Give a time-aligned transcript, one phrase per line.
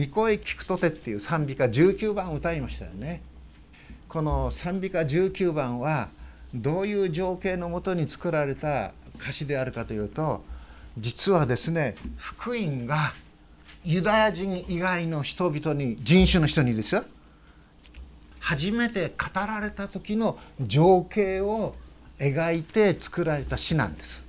[0.00, 3.22] 御声聞くとて」っていう賛美歌19番歌いましたよね。
[4.08, 6.08] この賛美歌19番は
[6.54, 10.42] どういう情景のもとに作られた歌詞であるかというと
[10.98, 13.14] 実はですね福音が
[13.84, 17.04] ユダヤ人以外の人々に人種の人にですよ
[18.40, 21.76] 初めて語られた時の情景を
[22.18, 24.22] 描いて作られた詩なんです。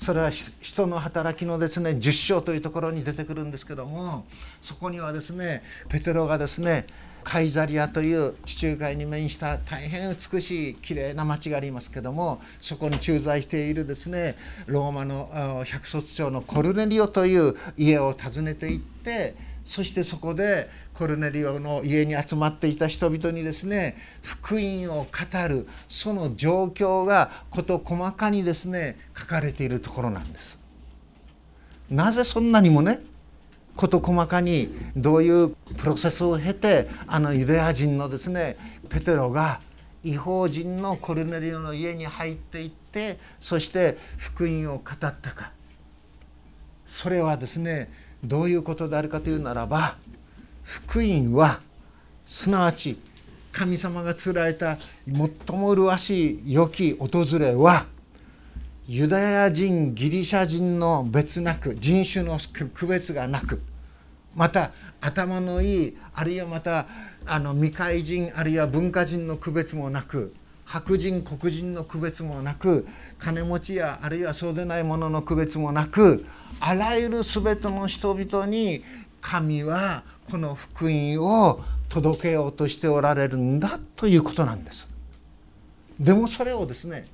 [0.00, 4.24] それは人の働きのですね10章というところに出てくるんですけども
[4.62, 6.86] そこにはですねペテロがですね
[7.22, 19.34] カイザリアという地中海に面した大変美しい綺麗な町がありますけどもそこに駐在しているですねローマの百卒長のコルネリオという家を訪ねていって
[19.70, 30.58] そしてそこでコルネリオの家に集まっていた人々にですね福音を語るその状況が事細かにですね書かれているところなんです。
[31.88, 32.98] なぜそんなにもね
[33.76, 38.56] 事細かにどういうプロセスを経てあのユダヤ人のですね
[38.88, 39.60] ペテロが
[40.02, 45.52] 違法人のコルネリオの家に入っていってそして福音を語ったか
[46.86, 49.96] それはですねどういうことであるかというならば
[50.62, 51.60] 福音は
[52.26, 52.98] すなわち
[53.52, 57.86] 神様がつられた最も麗しい良き訪れは
[58.86, 62.38] ユダヤ人ギリシャ人の別なく人種の
[62.74, 63.62] 区別がなく
[64.34, 66.86] また頭のいいあるいはまた
[67.26, 70.34] あの未開人あるいは文化人の区別もなく
[70.70, 72.86] 白人黒人の区別もなく
[73.18, 76.24] 金持ちやあるいはそうでないものの区別もなく
[76.60, 78.84] あらゆる全ての人々に
[79.20, 84.88] 神はこの福音を届けようとしておられるんだということなんです。
[85.98, 87.08] でもそれをですね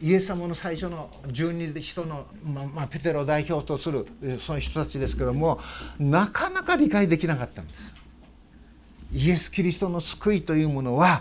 [0.00, 4.08] イエス様の最初の十二人の、ままあ、ペテロを代表とする
[4.40, 5.60] その人たちですけども
[5.98, 7.94] なかなか理解できなかったんです。
[9.12, 11.20] イエス・キリストの救いというものは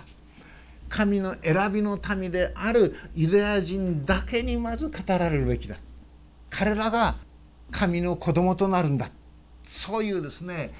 [0.92, 5.78] 神の選びの民であるユダヤ人だけにまず語られるべきだ。
[6.50, 7.16] 彼らが
[7.72, 9.09] 神の子供となるんだ。
[9.63, 10.72] そういうですね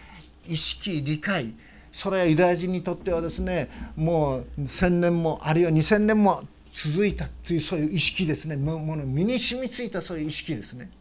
[0.46, 1.54] 意識理解。
[1.94, 8.58] それはユダヤ人にとってはですねもう1,000年もあるいは2,000年も続いたというそういう意識ですね。
[8.58, 10.92] もの身に染みついたそういう意識ですね。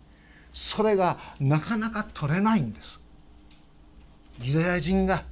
[0.53, 3.01] それがなかなか取れないんです。
[4.41, 5.25] ユダヤ人が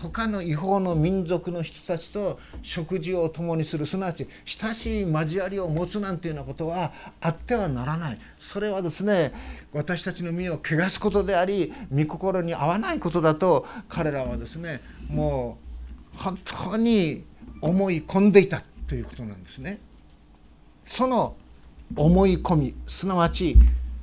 [0.00, 9.32] 他の違法の民族の人たちと食事を共にするすなわち親しい交わりを持つなんていうようなことはあってはならないそれはですね
[9.72, 15.58] 私たちの身を汚すことであり御心に合わないことだと彼らはですねも
[16.14, 17.24] う本当に
[17.60, 19.78] 思い込んでいたということなんですね。
[20.84, 21.36] その
[21.96, 23.56] 思い込みすなわち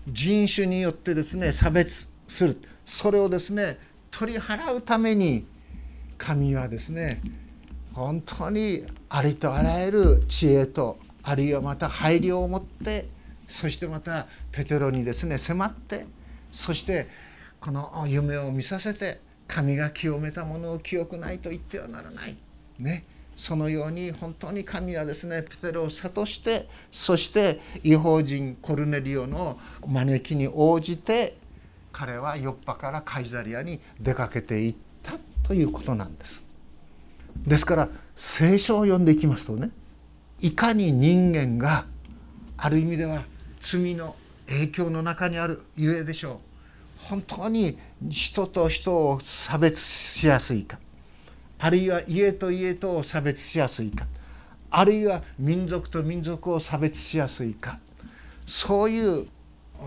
[0.07, 3.77] 人種によってですね差別するそれをですね
[4.11, 5.45] 取り払うために
[6.17, 7.21] 神はですね
[7.93, 13.07] 本当にありとあらゆる知恵とあるいはまた配慮を持って
[13.47, 16.05] そしてまたペテロにですね迫って
[16.51, 17.07] そして
[17.59, 22.35] この夢を見させて神が清めたものを清くないと言ってはならない。
[22.79, 23.05] ね、
[23.35, 31.37] そのように本当に神はですねペテロを諭してそして違法人コルネリオの招きに応じて
[31.91, 34.75] 彼はヨッパからカイザリアに出かけていっ
[35.47, 36.43] ということなんです。
[37.45, 39.69] ですから聖書を読んでいきますとね
[40.41, 41.85] いかに人間が
[42.57, 43.23] ある意味では
[43.59, 44.15] 罪の
[44.47, 46.37] 影響の中にあるゆえでしょう。
[47.09, 50.79] 本当に人と人を差別しやすいか。
[51.59, 54.07] あるいは家と家とを差別しやすいか。
[54.71, 57.79] あるいは民族と民族を差別しやすいか。
[58.47, 59.27] そういう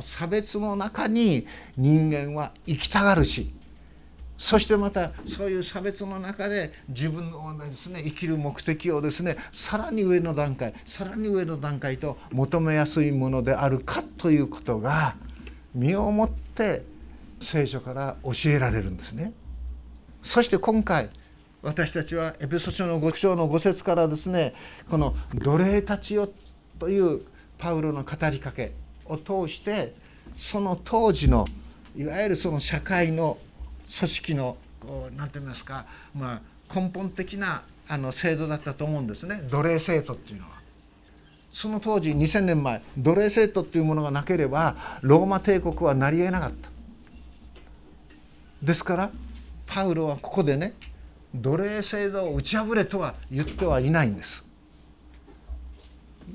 [0.01, 1.47] 差別の中に
[1.77, 3.53] 人間は生きたがるし
[4.39, 15.17] そしてまたそういう差別の中で自分のですね生きる目的をですねさらに上の段階さらに上の段階と求めやすいものであるかということが
[15.75, 16.85] 身をもって
[17.41, 19.33] 聖書から教えられるんですね。
[20.23, 21.11] そして今回
[21.63, 24.55] 私たちはエペソ書の5章の5節からですね
[24.89, 26.31] この「奴隷たちよ」
[26.79, 27.23] という
[27.59, 28.73] パウロの語りかけ
[29.05, 29.95] を通して
[30.37, 31.47] その当時の
[31.97, 33.39] いわゆるその社会の
[33.97, 34.57] 組織の
[35.17, 40.59] 何て言いますか、まあ、根本的なあの制度だったと思うんですね奴隷制度っていうのは。
[41.51, 46.69] その当時2000年前奴隷制度っていうものがなければローマ帝国は成りえなかった。
[48.63, 49.11] ですから
[49.67, 50.75] パウロはここでね
[51.35, 54.45] 奴隷制度を打ち破れとは言ってはいないんです。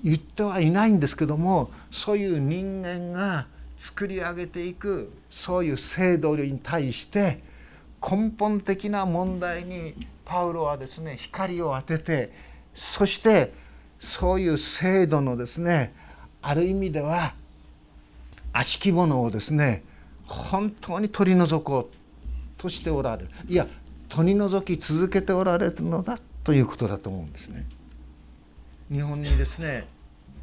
[0.04, 3.46] 言ってはいないんですけどもそういう人間が
[3.84, 7.42] 作り上げていくそういう制度に対して
[8.02, 9.94] 根本的な問題に
[10.24, 12.32] パウロはですね光を当てて
[12.74, 13.52] そして
[14.00, 15.94] そういう制度のですね
[16.42, 17.34] ある意味では
[18.54, 19.84] 悪しきものをですね
[20.28, 23.68] 本当に取り除こうとしておられるいや
[24.08, 27.66] 取り除き続けておられるのだということだと思うんですね。
[28.90, 29.88] 日本にですね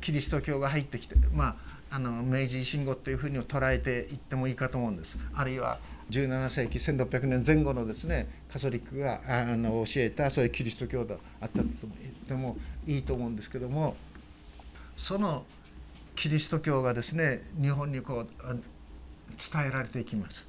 [0.01, 1.57] キリスト教が入ってきてま
[1.91, 5.19] ああの明治維新後というふうに捉えていってもいいかと思うんです。
[5.35, 5.79] あるいは
[6.11, 12.57] 17世紀1600年前後のですねカソリックがあの教えたそういうキリスト教だあったと言っても
[12.87, 13.97] いいと思うんですけども
[14.97, 15.45] その
[16.17, 20.47] キリスト教がですね日本にこう伝えられていきます。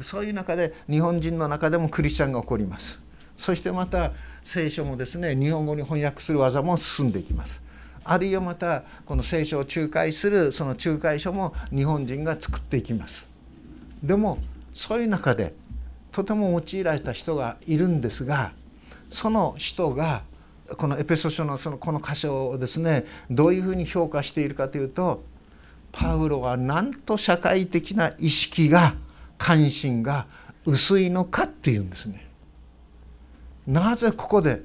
[0.00, 2.98] そういう中で日本人の中でもクリスチャンが起こります。
[3.36, 4.12] そしてまた
[4.42, 7.60] 聖書もですね日本語に翻訳する技も進んでいきます。
[8.04, 13.26] あるいはまたこの聖書を仲介するその仲介書も日本人が作っていきます
[14.02, 14.38] でも
[14.74, 15.54] そういう中で
[16.10, 18.52] とても用いられた人がいるんですが
[19.10, 20.22] その人が
[20.76, 25.22] このエペソ書のそのこの箇所をですねどういうふうに評価しているかというと
[25.90, 28.94] パウロはなんと社会的な意識が
[29.36, 30.26] 関心が
[30.64, 32.26] 薄いのかっていうんですね。
[33.66, 34.62] なぜここで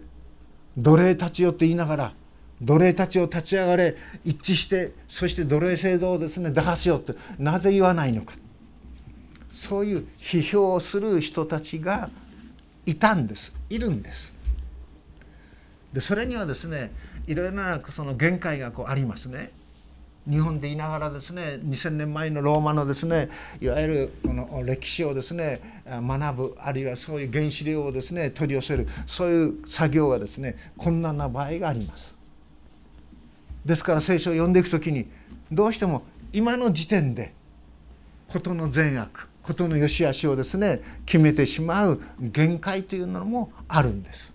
[0.78, 2.14] 奴隷たちよって言いながら
[2.62, 8.36] 奴隷たちを立ち上がれ一致してそして奴隷制度をですね打破しようってなぜ言わないのか
[9.52, 12.10] そういう批評をする人たちが
[12.86, 14.34] いたんですいるんです。
[15.94, 16.92] でそれにはですね
[17.28, 19.52] いろいろなその限界がこうありますね。
[20.30, 23.30] 日本でいながらですね2,000年前のローマのですね
[23.62, 32.17] いわゆるこの歴史をですね学ぶあるいはそういう原資料をですね取り寄せるそういう作業がですね困難な場合があります。
[33.68, 35.08] ですから聖書を読んでいく時に
[35.52, 37.34] どうしても今の時点で
[38.30, 44.34] 事の善悪事の良し悪しをですね決めてしまう限界というのもあるんです。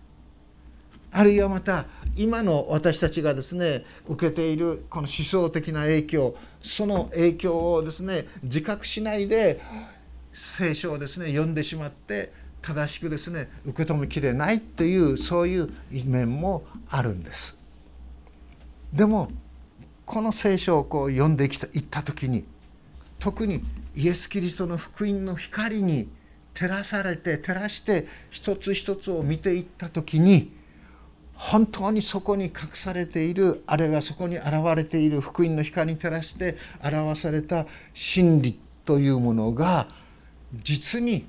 [1.12, 1.86] あるいはまた
[2.16, 9.60] 今の私たちがですね受けているこの思想的な影響その影響をですね自覚しないで
[10.32, 12.32] 聖書をですね読んでしまって
[12.62, 15.72] 正しくですね受け止めきれないというそういう
[16.04, 17.61] 面もあるんです。
[18.92, 19.30] でも
[20.04, 22.44] この聖書をこう読んできたいった時に
[23.18, 23.62] 特に
[23.94, 26.08] イエス・キリストの福音の光に
[26.54, 30.52] 照らされて照らして一つ一つを見ていった時に
[31.34, 39.88] 本当にそこに隠されているあるいはそこに現れている福音の光に照らして表された真理というものが
[40.62, 41.26] 実に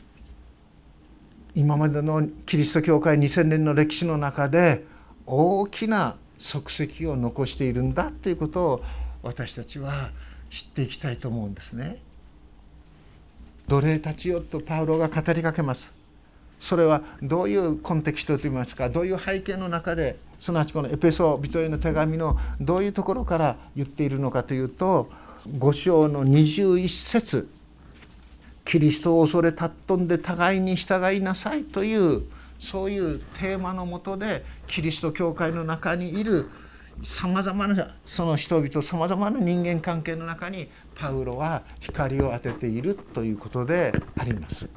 [1.56, 4.86] 今までのキリスト教会2,000年の歴史の中で
[5.26, 8.84] 大きな足跡を残しているんだということを
[9.22, 10.12] 私たちは
[10.50, 11.98] 知っていきたいと思うんですね。
[13.68, 15.94] 奴隷たちよとパウロが語りかけます。
[16.60, 25.10] それはどういうコンテキストといいますかどういう背景の中ですなわちこのエペソ人への手紙のどういうところから言っているのかというと
[25.58, 27.50] 5章の21節
[28.64, 32.24] キリストを恐れ尊んで互いに従いなさいという
[32.64, 36.50] そういうテーマのもとでキリスト教会の中にいる
[37.02, 44.70] さまざまなその人々さまざまな人間関係の中にパウロは光を当てているということであります。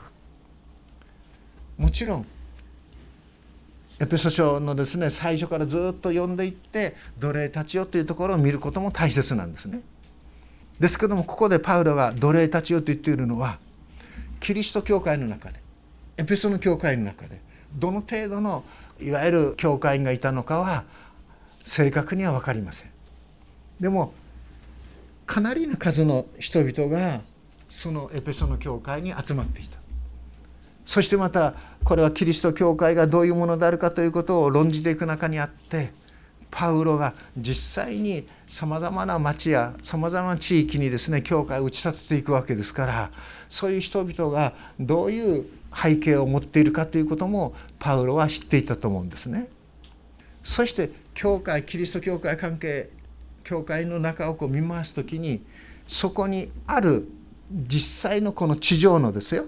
[1.79, 2.27] もちろん
[4.01, 9.81] エペソ書のですね最初からずっと読んでいって奴隷たちよというところを見ることも大切なんですね。
[10.81, 13.61] ですけどもここでパウロが奴隷たちよと言っているのは
[14.41, 15.61] キリスト教会の中で
[16.17, 17.46] エペソの教会の中で
[17.77, 18.65] どの程度の
[19.01, 20.85] いわゆる教会員がいたのかは
[21.65, 22.91] 正確には分かりません。
[23.81, 24.13] でも
[25.27, 27.21] かなりの数の人々が
[27.69, 29.79] そのエペソの教会に集まっていた。
[30.85, 31.55] そしてまた
[31.85, 35.93] これはキリスト教会がどういうものであるかということを論じていく中にあって
[36.51, 43.11] パウロが実際にさまざまな町やさまざまな地域にですね教会を打ち立てていくわけですから
[43.49, 45.47] そういう人々がどういう
[45.81, 49.49] 背景を持っているかということもパウロは知っていたと思うんですね。
[50.43, 52.89] そして教会キリスト教会関係
[53.45, 55.45] 教会の中をこう見回す時に
[55.87, 57.09] そこにある
[57.51, 59.45] 実際のこの地上のですよ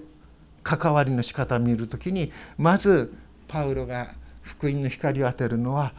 [0.62, 3.12] 関わりの仕方を見る時にまず
[3.48, 5.92] パウロが福音の光を当てるのは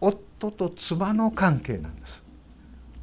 [0.00, 2.22] 夫と妻の関係なんです。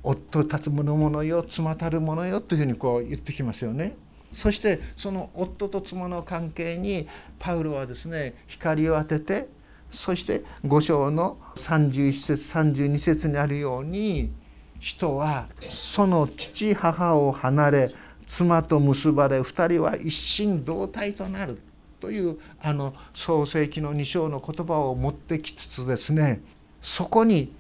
[0.04, 3.96] 夫たつものものよ妻たるものよというふうにこう言ってきますよね。
[4.32, 7.08] そしてその夫と妻の関係に
[7.40, 9.48] パウロはですね光を当てて
[9.92, 14.32] そして5章の31節32節にあるように
[14.80, 17.92] 人はその父母を離れ
[18.26, 21.62] 妻と結ばれ2人は一心同体となる
[22.00, 26.42] というあの創世記の2章の言葉を持ってきつつですね
[26.82, 27.54] そこに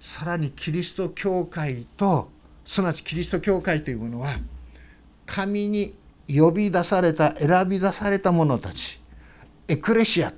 [0.00, 2.28] さらにキリスト教会と
[2.64, 4.36] すなわちキリスト教会というものは
[5.26, 5.94] 神に
[6.34, 9.00] 呼び出された選び出された者たち
[9.68, 10.32] エクレシア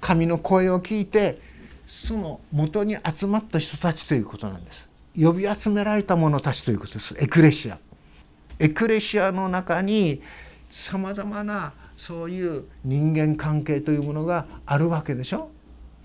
[0.00, 1.40] 神の声を聞いて
[1.86, 4.88] その元に集まった人たちということなんです。
[5.20, 7.16] 呼び集められた者たちということです。
[7.18, 7.78] エクレシア。
[8.60, 10.22] エクレシアの中に
[10.70, 15.50] さまざまなそういう人間関係というものがあるわけでしょ。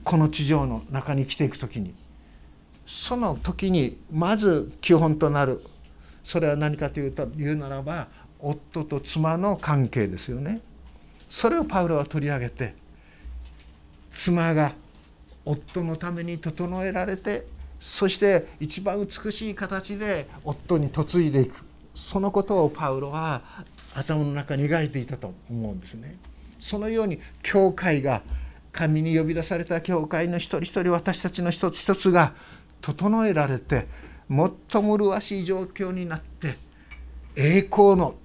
[0.03, 1.93] この地上の中に生きていく時に。
[2.87, 5.61] その時にまず基本となる。
[6.23, 8.07] それは何かというと言うならば
[8.39, 10.61] 夫と妻の関係ですよね
[11.29, 12.75] それをパウロは取り上げて
[14.09, 14.73] 妻が
[15.43, 17.45] 夫のために整えられて
[17.79, 21.63] そして一番美しい形で夫に嫁いでいく
[21.93, 23.41] そのことをパウロは
[23.93, 26.17] 頭の中に描いていたと思うんですね。
[26.59, 28.21] そのように教会が
[28.71, 32.33] 神に呼び出された教会の一人一人私たちの一つ一つが
[32.81, 33.87] 整えられて
[34.29, 36.57] 最も麗しい状況になって
[37.37, 38.15] 栄光の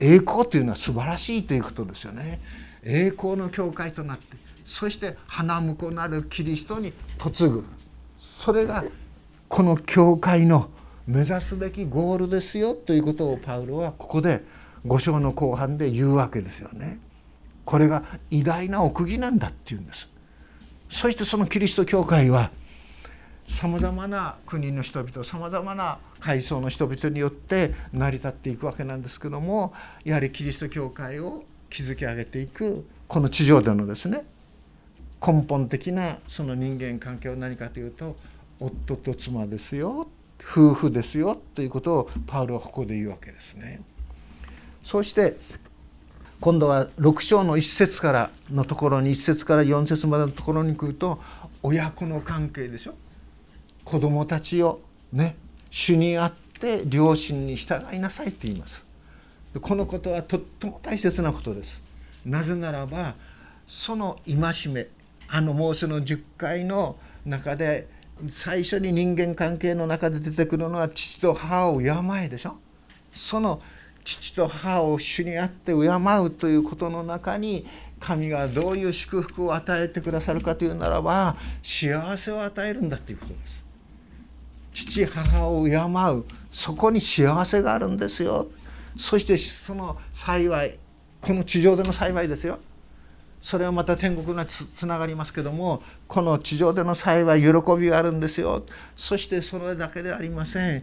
[0.00, 2.40] 栄光というのは素晴らしいということですよね。
[2.82, 4.24] 栄光の教会となって
[4.64, 6.92] そして花婿なるキリストに
[7.22, 7.64] 嫁ぐ
[8.18, 8.84] それが
[9.48, 10.70] この教会の
[11.06, 14.42] 目指すべきゴールですよということをパウロはここで
[14.86, 16.98] 5章の後半で言うわけですよね。
[17.64, 20.08] これが偉大な奥義なんだっていうんです。
[20.88, 22.50] そしてそのキリスト教会は
[23.50, 34.24] さまざまな国の人々さまざまな階層の人々によって成り立っていくわけなんですけどもやはりキリスト教会を築き上げていくこの地上でのですね
[35.20, 38.16] 根本的なその人間関係は何かというと
[38.60, 40.06] 夫と妻ですよ
[40.40, 43.82] 夫婦ですよということをパウロはここで言うわけですね。
[44.84, 45.36] そして
[46.40, 51.20] 今度は6章の1節からのところに1節から4節までのところに来ると
[51.62, 52.94] 親子の関係でしょ
[53.84, 54.80] 子供たちを
[55.12, 55.36] ね
[55.70, 58.84] 主にあって両親に従いなさいって言います。
[59.60, 61.80] このことはとっても大切なことです。
[62.24, 63.14] なぜならば
[63.66, 64.86] その戒め
[65.28, 67.88] あのモーセの10回の中で
[68.28, 71.88] 最初に人間関係の中で出てくるのは父と母を敬
[72.24, 72.56] えでしょ。
[73.12, 73.60] その
[74.04, 77.66] 父と母を主にあって敬うということの中に
[77.98, 83.59] 神がどういう祝福を与えてくださるかというならば幸せを与えるんだということです。
[84.72, 88.48] 父母を敬うそこに幸せがあるんですよ。
[88.98, 90.78] そしてその幸い
[91.20, 92.58] この地上での幸いですよ。
[93.42, 97.48] それはまた天国がつながりますけどもこの地上での幸い喜
[97.78, 98.64] びがあるんですよ。
[98.96, 100.82] そしてそれだけではありません。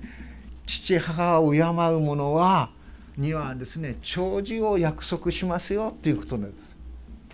[0.65, 2.69] 父母を敬う者は
[3.17, 6.75] にはですね長寿を約束しますよということなんです。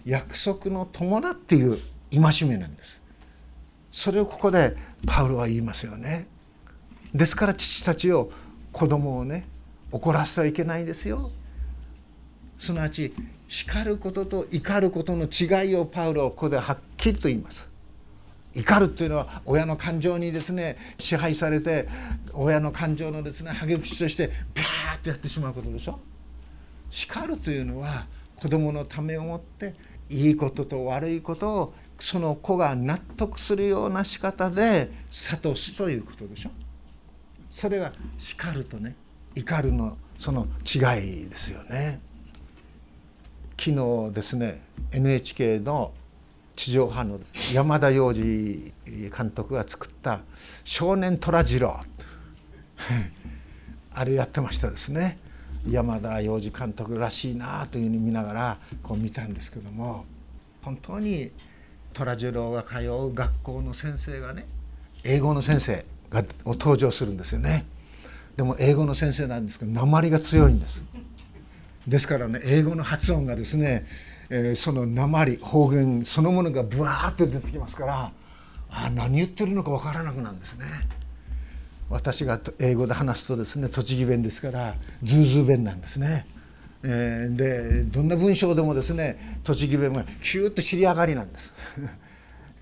[0.05, 1.79] 約束の友だっていう
[2.11, 3.01] 戒めなんです。
[3.91, 6.27] それをここでパウロは言いますよね。
[7.13, 8.31] ですから父たちを
[8.71, 9.47] 子供をね
[9.91, 11.31] 怒らせてはいけないですよ。
[12.59, 13.13] すなわち
[13.47, 17.69] 叱ることと怒ることの違いをパウロはここではっきりと言います。
[18.55, 21.87] 怒るっていうのは親の感情にですね支配されて
[22.33, 25.99] 親の感情のですね激口としてビャーッとやってしまうことでしょ。
[26.89, 29.75] 叱るというのは子供のためをもって
[30.09, 36.51] いいことと悪いことをその子が納得するような仕方で諭すということでしょ。
[37.53, 38.95] それが叱るとね
[39.35, 42.01] 怒るのその違いですよね。
[43.59, 43.71] 昨
[44.09, 45.93] 日ですね NHK の
[46.55, 47.19] 地上波の
[47.53, 48.73] 山田洋次
[49.15, 50.21] 監督が作った
[50.65, 51.79] 「少年虎次郎」
[53.93, 55.19] あれやってましたですね。
[55.69, 60.05] 山田洋次監督らしいなというふうに見ながらこう見たんですけども
[60.63, 61.31] 本当に
[61.93, 64.47] 虎次郎が通う学校の先生がね
[65.03, 65.92] 英語の先生。
[66.13, 67.65] が登場するんですよね
[68.37, 70.81] でも英語の先生なんですけど鉛が強いんです
[71.87, 73.85] ですからね英語の発音がですね、
[74.29, 78.11] えー、その鉛方言そのものがブワーって出てきますから
[78.69, 80.65] あ何言ってるのか分からなくなるんですね。
[81.89, 86.25] 私が英語で話すとですね栃木弁ですからズーズー弁なんですね。
[86.81, 91.53] えー、でどんな文章でもですね栃木弁はヒューッと尻上がりなんです。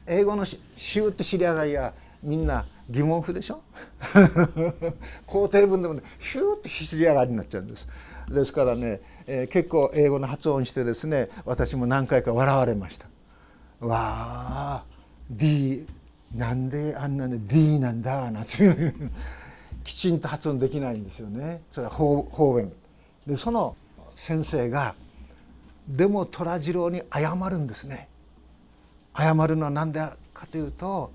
[0.05, 3.61] 英語のシューッと尻上がりはみんな疑問符でしょ？
[5.27, 7.87] 肯定文でもねヒューッと尻上がりになっちゃうんです。
[8.29, 13.07] ですからね、えー、結構英語の発音してですね私も何回か笑われました。
[13.79, 14.83] わあ
[15.29, 15.85] D
[16.35, 18.93] なんであんなね D なんだなんていう。
[19.83, 21.61] きちんと発音できないんですよね。
[21.71, 22.71] それは方言。
[23.25, 23.75] でその
[24.15, 24.93] 先生が
[25.87, 28.07] でも虎次郎に謝るんですね。
[29.17, 29.99] 謝るのは何で
[30.33, 31.11] かというと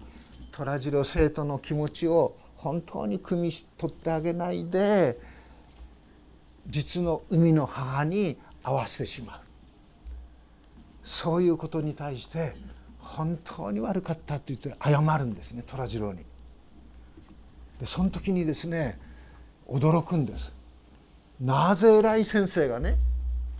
[0.56, 5.18] 虎次郎生徒の気持ちを本当に汲み取ってあげないで
[6.66, 9.40] 実の海の母に合わせてしまう
[11.02, 12.54] そういうことに対して
[12.98, 16.25] 本当に悪かったって言って謝るんですね虎次郎に。
[17.78, 18.98] でその時にですね
[19.68, 20.52] 驚くんです。
[21.38, 22.96] なぜ偉い先生がね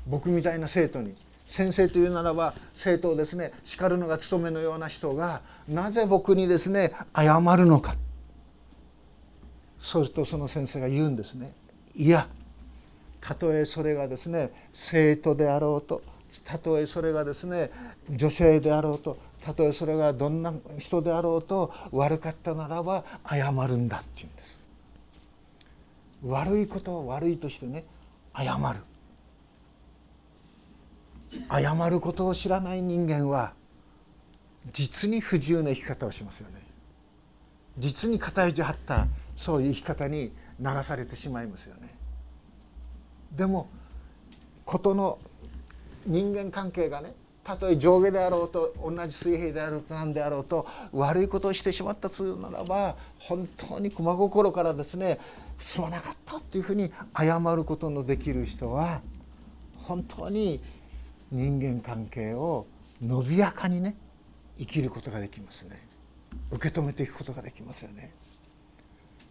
[0.06, 1.14] 僕みたいな生徒に
[1.48, 3.52] 先生というならば生徒をですね。
[3.64, 7.94] 叱るのが務めのような人がなぜ僕にですね謝るのか。
[9.78, 11.52] そうするとその先生が言うんですね。
[11.94, 12.28] いや
[13.20, 16.02] たとえそれがですね生徒であろうと
[16.44, 17.70] たとえそれがですね
[18.10, 24.60] 女性であろうとたとえそれがどんな人であろうと悪かったならば謝るんだって言うんです。
[26.24, 27.84] 悪いことを悪いとしてね
[28.34, 28.80] 謝る。
[31.50, 33.52] 謝ることを知らない人間は
[34.73, 36.61] 実に不自由な生き方をしますよね。
[37.78, 41.95] 実に肩意地張ったそういう生き方に流されてしまいますよね。
[43.33, 43.69] でも
[44.64, 45.19] 事の
[46.07, 47.14] 人間関係がね
[47.45, 55.21] たとえ上下であろうと同じ水平であろうと何であろうと悪いことをしてしまったというならば本当に真心からですね
[55.59, 59.00] すまなかったっていうふうに謝ることのできる人は
[59.76, 60.61] 本当に
[61.30, 62.66] 人間関係を
[63.02, 63.97] 伸びやかにね
[64.59, 65.87] 生きることができますね。
[66.50, 68.12] 受け止めていくことができますよね。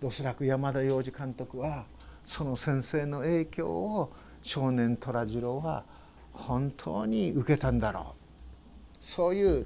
[0.03, 1.85] おそらく山田洋次監督は
[2.25, 4.11] その先生の影響を
[4.43, 5.85] 少年虎次郎は
[6.33, 8.97] 本当に受けたんだろう。
[8.99, 9.65] そういう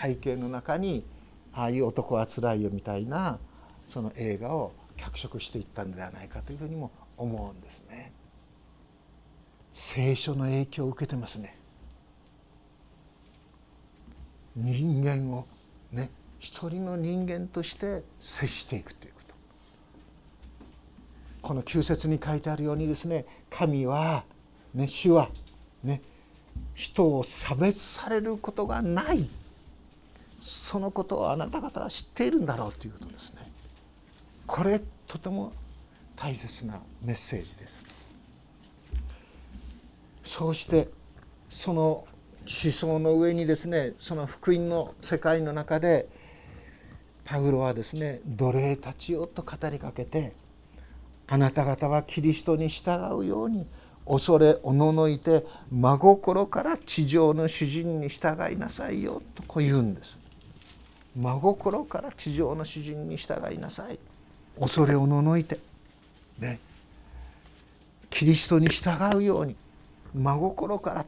[0.00, 1.04] 背景の中に
[1.52, 3.38] ああいう「男はつらいよ」みたいな
[3.86, 8.12] その映画を脚色していったんではないかというふうにも思うんですね。
[9.78, 11.54] 聖書の影響を受けてますね。
[14.56, 15.46] 人間を
[15.92, 19.34] ね一人の人間として接していくということ
[21.42, 24.24] この旧説に書いてあるようにですね神は、
[24.72, 25.28] ね、主は
[25.84, 26.00] ね
[26.72, 29.28] 人を差別されることがない
[30.40, 33.52] そのことをあなた方は知っているんだろうということですね。
[34.46, 35.52] これとても
[36.16, 38.05] 大切なメッセージです。
[40.26, 40.88] そうして
[41.48, 46.08] その思想の上にですねその福音の世界の中で
[47.24, 50.32] パウロはですね奴隷たちよと語りかけて
[51.28, 53.66] あなた方はキリストに従うように
[54.06, 60.16] 恐れおののいて真心から地上の主人に従いなさいよとこう言うんです。
[61.16, 63.98] 真心から地上の主人に従いなさい。
[64.60, 65.58] 恐れおののいて。
[66.38, 66.60] ね。
[68.10, 69.56] キリストに従うように。
[70.16, 71.06] 真心から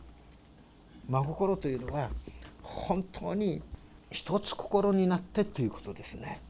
[1.08, 2.10] 真心というのは
[2.62, 3.62] 本当に
[4.10, 6.40] 一つ心になってということですね。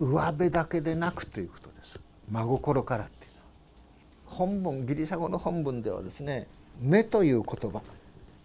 [0.00, 2.00] 上辺だけでなくということです。
[2.30, 4.36] 真心からっていうのは。
[4.36, 6.46] 本文ギリシャ語の本文ではですね
[6.80, 7.82] 「目」という言葉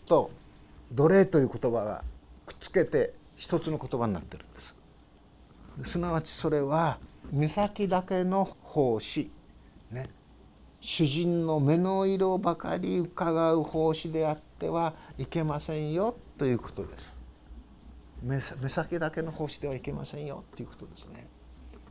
[0.05, 0.29] と
[0.91, 2.03] 「奴隷」という言葉が
[2.45, 4.75] くっつけて一つの言葉になってるんです。
[5.85, 6.99] すなわちそれは
[7.31, 9.31] 目先だけの奉仕。
[9.91, 10.09] ね。
[10.81, 17.15] 主人の目の色ばかり伺う奉仕であってはいけませんよということです。
[18.23, 21.29] 目先だけの奉仕ではいけませんよということですね。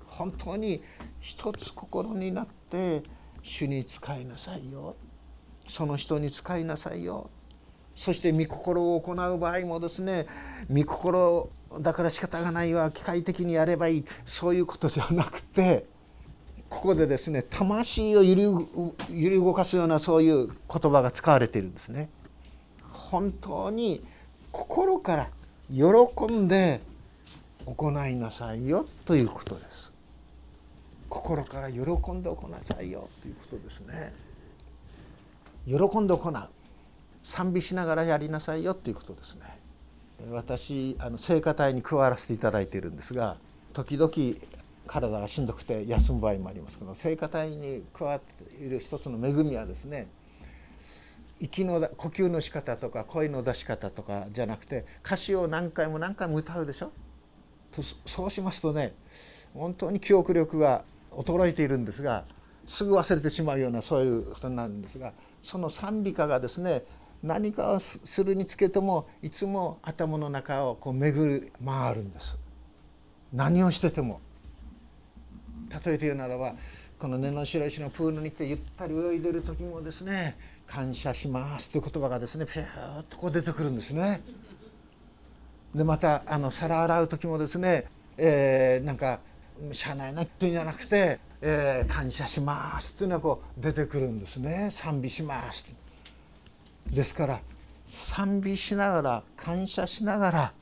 [0.06, 0.82] 本当に
[1.20, 3.02] 一つ心になって
[3.42, 4.96] 主に使いなさいよ。
[5.68, 7.30] その人に使いなさいよ。
[7.94, 10.26] そして御心を行う場合もですね
[10.68, 11.50] 御心
[11.80, 15.86] だから仕方がないわ機械的にやればいいそういうことではなくて
[16.70, 20.56] ここでですね魂を揺り揺り動かすようなそういう言
[20.92, 22.08] 葉が使われているんですね。
[22.92, 24.02] 本当に
[24.52, 25.28] 心から
[25.68, 26.80] 喜んで
[27.66, 29.92] 行いなさいよということです。
[31.08, 34.14] 心から喜んで行いなさいよということですね。
[35.66, 36.48] 喜んで行う
[37.22, 39.58] 賛美しながらやりなさいよということですね。
[40.30, 43.36] 私あの聖歌隊に加わらせていただいているんですが
[43.72, 44.12] 時々
[44.90, 50.08] 体がしんどくて休む場合もありますけど聖歌隊に加わっている一つの恵みはですね
[51.38, 56.90] 息の呼吸の仕方とか声の出し方とかじゃなくて歌詞を何回も何回も歌うでしょ？
[58.04, 58.92] そうしますとね
[59.54, 62.24] 本当に記憶力が衰えているんですが
[62.66, 66.82] すぐ忘れてしまうようなそういうことになるんですがその賛美歌がですね
[67.22, 72.36] 何かをするにつけてもいつも頭の中をこう巡る回るんです。
[73.32, 74.20] 何をしてても。
[75.70, 76.54] 例えて言うならば
[76.98, 84.20] この根の白石のプールに行ってゆったり泳いでる時もですね「感謝します」という言葉がですねピューッとこう出てくるんですね。
[85.74, 87.86] でまたあの皿洗う時もですね、
[88.18, 89.20] えー、なんか
[89.72, 95.72] 「しゃあないな」っていうんじゃなくて「えー、感謝します」っていうのはこう出てくるんですね「賛美します」
[96.90, 97.40] ですから
[97.86, 100.52] 賛美しながら感謝しながら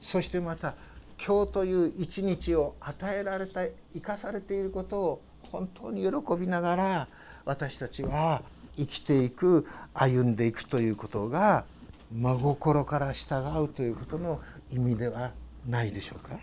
[0.00, 0.74] そしてまた
[1.24, 3.62] 今日という一日を与えられた
[3.94, 7.08] 生かされていることを本当に喜びながら
[7.44, 8.42] 私たちは
[8.76, 11.64] 生きていく歩んでいくということが
[12.12, 15.32] 真心から従うということの意味では
[15.66, 16.38] ないでしょうか。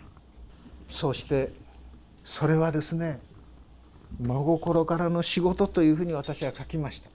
[0.90, 1.52] そして
[2.24, 3.20] それはですね
[4.20, 7.10] 真心からの仕事というふうに私は書きました。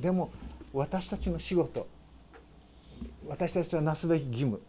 [0.00, 0.30] でも
[0.72, 1.86] 私たちの仕事
[3.28, 4.60] 私たちはなすべき義務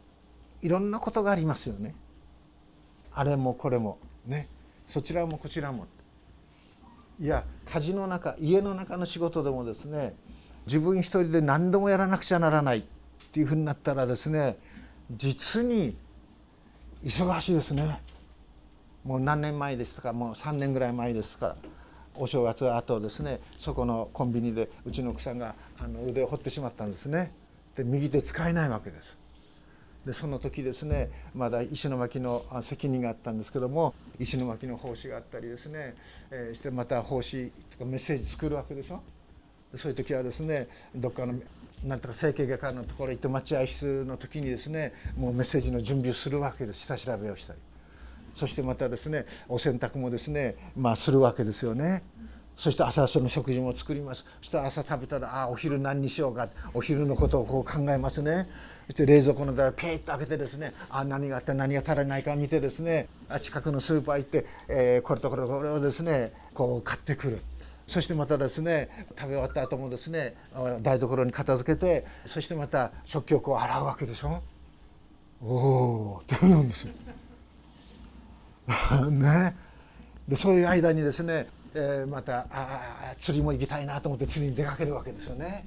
[0.62, 1.96] いろんなことがありますよね。
[3.14, 4.48] あれもこれもね。
[4.86, 5.86] そちらもこちらも。
[7.20, 10.14] いや家事の中家の中の仕事でもですね
[10.68, 12.80] 自分一人で何でもやらなくちゃならない。
[12.80, 12.84] っ
[13.32, 14.58] ていうふうになったらですね
[15.12, 15.96] 実に
[17.04, 18.02] 忙しいですね。
[19.04, 20.14] もう何年前ですとか。
[20.14, 21.48] もう3年ぐらい前ですか。
[21.48, 21.56] ら
[22.16, 23.40] お正月後ですね。
[23.60, 27.32] そこのコンビニでうちの奥さんがあの腕を掘ってしまったんですね。
[27.76, 29.18] で右手使えないわけです。
[30.08, 35.96] でその時ですねまだ石巻の責任があったんですけども石巻の奉仕があったりですね、
[36.32, 39.02] えー、してまた奉仕とかメッセージ作るわけでしょ？
[39.76, 41.36] そういう時はですねどっかの
[41.84, 46.80] なんとか整形外科のところ行って待合室の時にですねもうメッセージの準備をするわけです。
[46.80, 47.60] 下調べをしたり。
[48.34, 52.04] そしてまたですねお洗濯もですねまあするわけですよね。
[52.58, 54.26] そして朝その食事も作ります。
[54.42, 56.50] そしたら朝食べたらあお昼何にしようか。
[56.74, 58.50] お昼のことをこう考えますね。
[58.88, 63.10] そして冷蔵庫のドアピーッと開けてですねあ何があって何が足らないか見てですね
[63.42, 67.42] 近くのスーパー行って、えー、これとこれとこれをですねこう買ってくる。
[67.86, 70.36] そしてまたですね食べ終わった後もですね
[70.82, 74.42] 台所に片付けてそしてまた食器をこう洗うわけでしょ。
[75.44, 76.94] おおってなるんですよ。
[79.12, 79.56] ね。
[80.28, 85.66] でそういう間にですねえー、またあ釣りも行きたいなと思って釣りに出かけるわけですよね。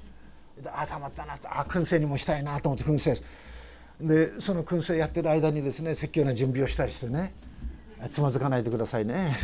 [0.62, 3.16] であたまったなとあ燻製にもしたいなと思って燻製
[4.00, 7.34] でその燻製やってる間にですね説教の準備をしたりしてね
[8.12, 9.36] つまずかないでくださいね。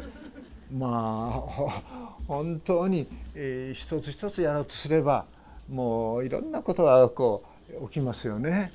[0.72, 1.82] まあ
[2.26, 5.26] 本当に、えー、一つ一つやろうとすれば
[5.68, 7.44] もういろんなことがこ
[7.80, 8.72] う起きますよね。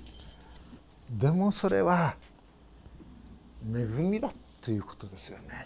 [1.09, 2.15] でもそれは
[3.73, 5.65] 恵みだということですよね。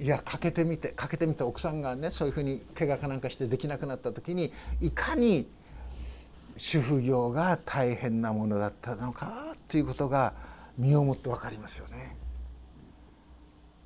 [0.00, 5.46] いやかけてみてかけてみて奥さんがねそういうふうに怪我かなんかしてできなくなった時にいかに
[6.56, 10.32] 主婦業が大変なものだったのかということが
[10.78, 12.16] 身をもって分かりますよね。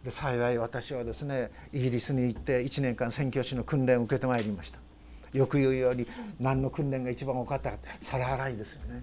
[0.04, 4.78] で幸い私はですねイギリスに行って1年間宣教師の訓練を受けてまいりました。
[5.32, 6.06] よく言うように
[6.38, 9.02] 何の訓練が一番多かったかって皿洗いですよね。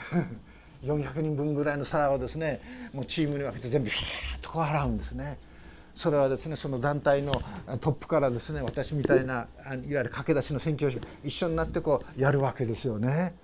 [0.84, 2.60] 400人分ぐらいの皿をですね
[2.92, 5.38] もうチームに分けて全部ヒーッとこう洗うんですね。
[6.00, 7.42] それはですねその団体の
[7.82, 13.34] トップからですね私みたいないわゆる駆け出しの宣教師一緒になってこうやるわけですよね。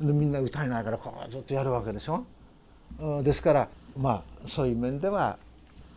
[0.00, 2.24] でみんな歌いながらこうずっとやるわけでしょ。
[3.24, 5.36] ですからまあそういう面では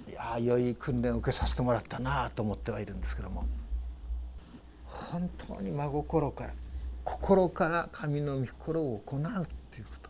[0.09, 3.45] いや良い訓練を受けさせてもらったなと思ってはいるんですけども
[4.85, 6.53] 本当に真心から
[7.03, 9.23] 心から神の御心を行うっ
[9.69, 10.09] ていうこと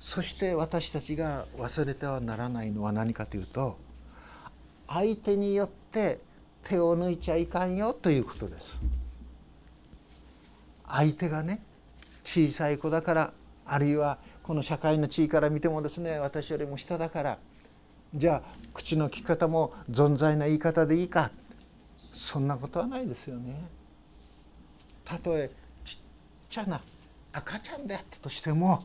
[0.00, 3.83] そして私たちが忘れてはならないのは何かというと
[4.88, 6.20] 相手によって
[6.62, 8.80] 手を抜いちゃいかんよということです。
[10.86, 11.60] 相手がね
[12.24, 13.32] 小さい子だから
[13.66, 17.38] あるいはこの社会の地位から見てもですね私よりも下だから
[18.14, 21.30] じゃあ口の利き方も存在な言い方でいいか。
[22.12, 23.68] そんなことはないですよね。
[25.04, 25.50] たとえ
[25.84, 25.98] ちっ
[26.48, 26.80] ちゃな
[27.32, 28.78] 赤ちゃんであったとしても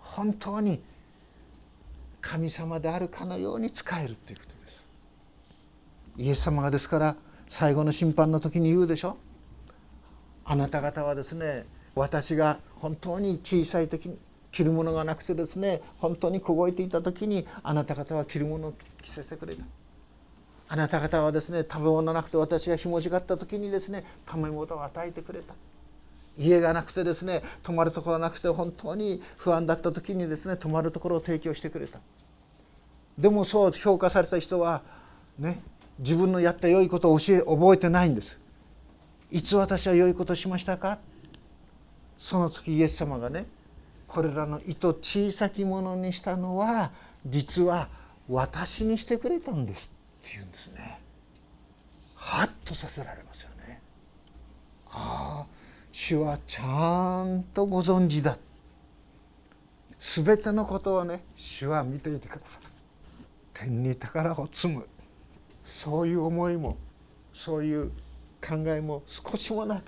[0.00, 0.82] 本当に
[2.20, 4.59] 神様であるかのように使えるということ。
[6.16, 7.16] イエス様がですから
[7.48, 9.16] 最後の審判の時に言うでしょ
[10.44, 14.18] あなた方はですね私が本当に小さい時に
[14.52, 19.64] 着るものがなくてですね本当に凍えていた時にあなた方は着るものを着せてくれた。
[20.68, 25.54] あなた方はですね食べ物なくて私がひもじがった時にですね食べ物を与えてくれた。
[26.38, 31.98] 家がなくてですね泊まるところなくて本当に不安だった時にですね泊まるところを提供してくれた。
[33.18, 34.82] でもそう評価された人は
[35.38, 35.60] ね
[36.00, 38.38] 自分のやった良いことを教え覚えてないんです。
[39.30, 40.98] いつ私は良いことしましたか？
[42.18, 43.46] その時イエス様がね
[44.08, 46.90] これらの糸小さきものにしたのは
[47.26, 47.88] 実は
[48.28, 49.94] 私にしてくれたんです。
[50.22, 50.98] って言うんですね。
[52.14, 53.80] ハッとさせられますよね。
[54.90, 55.46] ああ
[55.92, 58.36] 主はちゃんとご存知だ。
[59.98, 62.62] 全てのことをね主は見ていてください
[63.52, 64.86] 天に宝を積む。
[65.82, 66.76] そういう思いも
[67.32, 67.90] そういう
[68.46, 69.84] 考えも少しもなく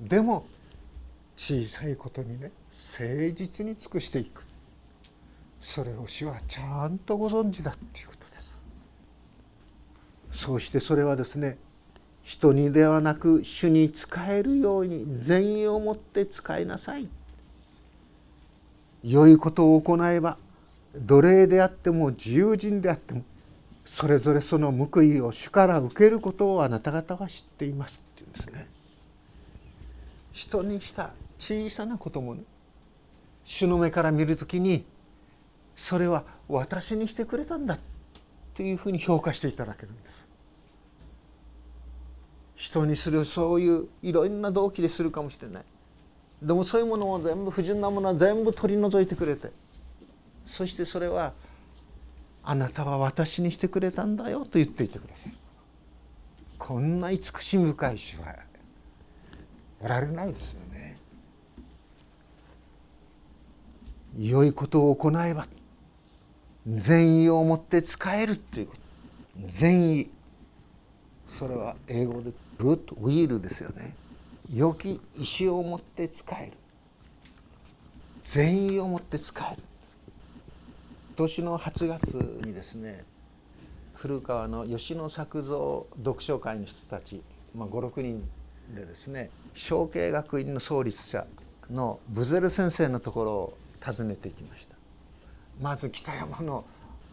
[0.00, 0.46] でも
[1.36, 4.44] 小さいことにね誠実に尽くしていく。
[5.60, 8.60] それを主はちゃんとご存知だっていうことです。
[10.30, 11.58] そうしてそれはですね
[12.22, 17.08] 人にではなく主に仕えるように善意を持って使いなさい。
[19.02, 20.38] 良いことを行えば
[20.94, 23.24] 奴隷であっても自由人であっても
[23.84, 28.68] それぞれその報いを主から受けることをあなた方は知っていますっていうんですね。
[30.32, 32.42] 人にした小さなこともね
[33.44, 34.84] 主の目から見る時に
[35.76, 37.80] それは私にしてくれたんだっ
[38.54, 40.28] ていうふうに評価していただけるんです。
[42.56, 45.64] 人にするそういういろんな動機でするかもしれない。
[46.40, 49.50] でもそういうものを全部不純なものは全部取り除いてくれて
[50.46, 51.32] そしてそれは
[52.44, 55.34] あなたは私にしてくれたんだよと言っていてください。
[56.58, 58.36] こんな慈しみ深い主は
[59.80, 60.98] おられないですよね。
[64.18, 65.46] 良いことを行えば
[66.66, 68.80] 善意を持って使えるっていうこと。
[69.48, 70.10] 善意。
[71.28, 73.94] それは英語でグッドウィールですよね。
[74.52, 76.52] 良き意志を持って使える。
[78.24, 79.62] 善意を持って使える。
[81.16, 83.04] 年の8月にですね
[83.94, 87.22] 古川の吉野作造読書会の人たち、
[87.54, 88.28] まあ、56人
[88.74, 91.26] でですね小慶学院の創立者
[91.70, 94.74] のブゼル先生のところを訪ねてきました。
[95.60, 96.64] まず北山の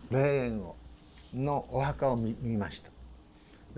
[0.09, 0.75] 霊園を
[1.33, 2.89] のお墓を見ました。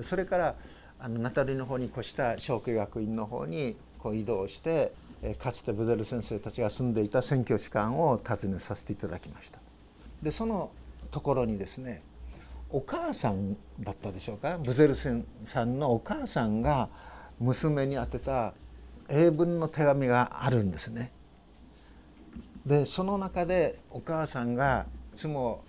[0.02, 0.56] それから
[1.00, 4.94] あのナタリの方に越した小慶学院の方にこう移動して
[5.40, 9.63] かつてブゼル先生たちが住んでいた選挙士官を訪ねさせていただきました。
[10.24, 10.72] でその
[11.12, 12.02] ところにですね
[12.70, 14.58] お母さんだったでしょうか？
[14.58, 16.90] ブゼルセンさんのお母さんが
[17.40, 18.54] 娘に宛てた
[19.10, 21.12] 英文の手紙があるんですね。
[22.66, 25.62] でその中でお母さんがいつも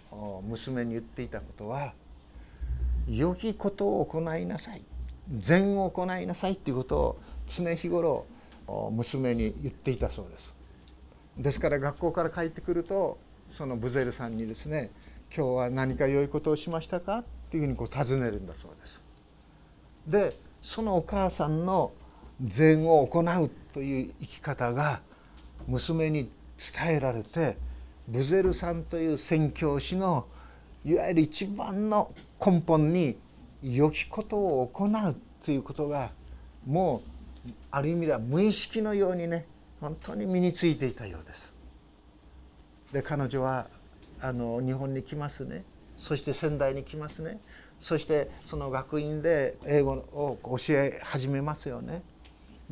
[0.49, 1.93] 娘に言っていたことは
[3.11, 4.83] 「良きことを行いなさい」
[5.37, 8.25] 「善を行いなさい」っていうことを常日頃
[8.93, 10.55] 娘に言っていたそうです。
[11.37, 13.19] ですから学校から帰ってくると
[13.55, 14.90] そのブゼルさんにですね
[15.35, 19.01] 「今日は何か良いことをしましたか?」っていうふうにこう尋ねるんだそうです。
[20.09, 21.93] でそのお母さんの
[22.45, 25.03] 善を行うという生き方が
[25.69, 27.57] 娘に伝えられて
[28.09, 30.27] ブゼルさんという宣教師の
[30.85, 32.12] いわゆる一番の
[32.45, 33.17] 根本に
[33.62, 36.11] 良きことを行うということが
[36.67, 37.03] も
[37.47, 39.47] うある意味では無意識のようにね
[39.81, 41.54] 本当に身についていたようです。
[42.95, 43.67] で彼女は
[44.21, 45.65] あの日本に来ますね
[45.97, 47.41] そして仙台に来ますね
[47.81, 52.03] そしてその学院で英語を教え始めますよね。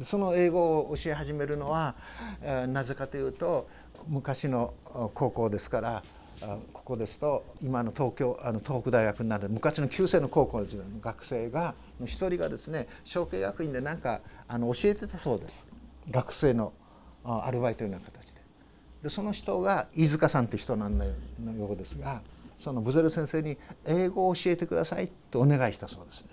[0.01, 1.97] その英語を教え始めるのは
[2.69, 3.69] なぜかというと
[4.09, 4.73] 昔の
[5.13, 6.03] 高校ですから
[6.73, 10.67] ここですと今の東京あの東北大学になる昔の旧制の高校の
[11.03, 15.67] 学生が一人がですね小慶学院で何かあの教えてたそうです
[16.11, 16.73] 学生の
[17.25, 18.32] アルバイトのような形で。
[19.03, 21.13] でその人が飯塚さんって人なんだよ
[21.45, 22.23] のようですが
[22.57, 26.29] そのブゼル先生に英語を教えてくださいとお願いしたそうですね。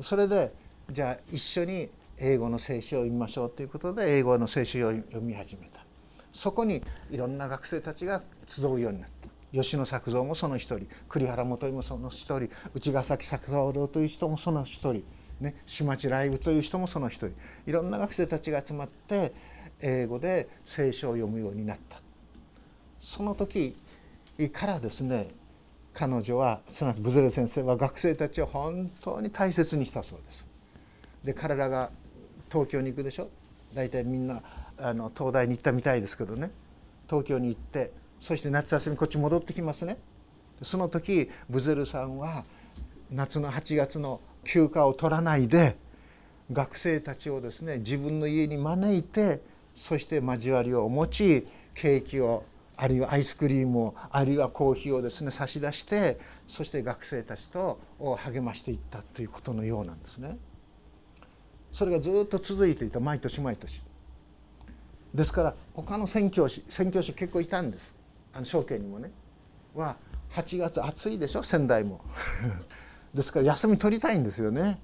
[0.00, 0.52] それで
[0.90, 1.88] じゃあ一緒に
[2.18, 5.84] 英語の聖書を読みましょうということで英語の聖書を読み始めた。
[6.32, 9.28] そこにいろんな学生たちが集うようになった。
[9.52, 10.88] 吉野作造もその一人。
[11.08, 12.50] 栗原元井もその一人。
[12.74, 15.04] 内ヶ崎作三郎という人もその一人。
[15.40, 17.30] ね島地ライブという人もその一人。
[17.66, 19.32] いろんな学生たちが集まって
[19.80, 22.00] 英語で聖書を読むようになった。
[23.00, 23.76] その時
[24.52, 25.28] からですね
[25.94, 30.46] 彼女はすなわちブゼル先生は学生たちを本当に大切にしたそうです。
[31.24, 31.90] で彼らが
[32.50, 33.28] 東京に行くでしょ？
[33.74, 34.42] 大体みんな
[34.78, 36.50] あの東大に行ったみたいですけどね。
[37.08, 39.98] 東京に行ってそして夏休みこっち戻ってきますね。
[40.62, 42.44] その時ブゼルさんは
[43.10, 45.76] 夏の8月の休暇を取らないで
[46.52, 49.40] 学生たちをですね自分の家に招いて
[49.74, 52.44] そして交わりを持ちケーキを
[52.76, 57.80] あるいはアイスクリームをあるいはコーヒーをですね差し出してそして学生たちと
[58.18, 60.36] 励ましていったということのようなんですね。
[61.72, 63.82] それがずっと続いていた毎年毎年。
[65.14, 67.94] ですから他の宣教師宣教師結構いたんです。
[68.32, 69.10] あの証券にもね。
[69.74, 69.96] は
[70.32, 71.42] 8月暑いでしょ？
[71.42, 72.00] 仙台も。
[73.14, 74.78] ですから休み取りたいんですよね。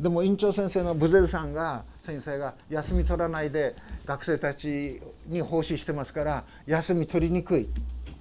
[0.00, 7.68] でも院長先生のブゼルさんが先生が休み取らないで学生たちに奉仕してますから休み取りにくい。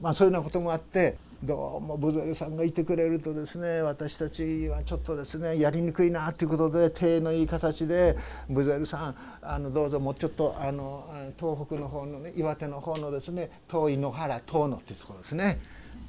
[0.02, 8.18] まあそういうようなこともあってどうもブゼルさんがいてくれるとですね私たちはちょっとですねやりにくいなということで手のいい形で
[8.50, 11.08] ブゼルさんあのどうぞもうちょっとあの
[11.39, 15.60] 東北の方のね岩手の方のですね遠い野原遠野っていうところですね。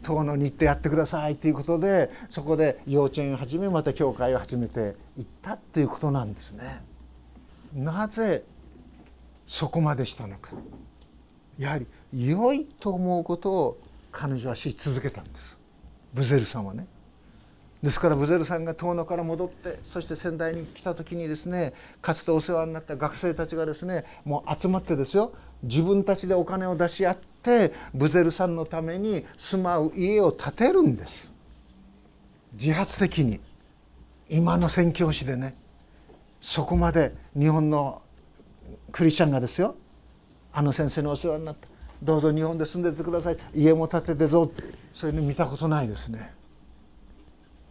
[0.02, 6.82] 遠野に行ってやってくださいということでそこで幼稚園を始めまた教会を始めていったということなんですね。
[7.74, 8.44] なぜ
[9.46, 10.52] そこまでしたのか
[11.58, 13.78] やはり良いと思うことを
[14.12, 15.56] 彼女はし続けたんです
[16.14, 16.86] ブゼルさんはね。
[17.82, 31.30] ですからブゼルさんが遠野から戻ってそして仙台に来た時にですねかつてお世話になった学生たちがですねもう集まってですよ自分たちでお金を出し合ってブゼルさんのために住まう家を建てるんです。
[32.52, 33.40] 自発的に。
[34.28, 35.56] 今の宣教師でね。
[36.40, 38.00] そこまで日本の
[38.92, 39.74] クリスチャンがですよ。
[40.52, 41.68] あの先生のお世話になった。
[42.02, 43.36] どうぞ日本で住んでてください。
[43.54, 44.52] 家も建ててどう
[44.94, 46.32] そういうの見たことないですね。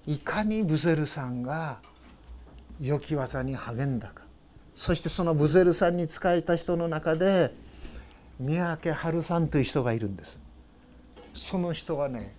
[0.05, 1.79] いかにブゼルさんが
[2.79, 4.23] 良き技に励んだか。
[4.75, 7.53] そしてそのブゼルさんに仕えた人の中で
[8.39, 10.37] 三宅春さんという人がいるんです。
[11.33, 12.33] その人はね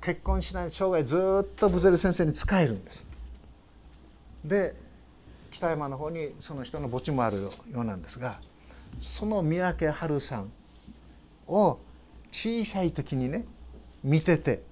[0.00, 3.06] 結婚しない生涯ずっとブゼル先生に仕えるんです。
[4.44, 4.74] で
[5.50, 8.40] 北山の方にその人の墓地もあるようなんですが
[8.98, 10.52] その三宅春さん
[11.46, 11.78] を
[12.30, 13.44] 小さい時にね
[14.04, 14.62] 見てて